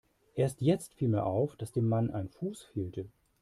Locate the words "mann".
1.87-2.09